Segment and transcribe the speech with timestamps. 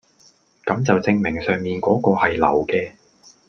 [0.65, 2.93] 咁就證明上面嗰個係流嘅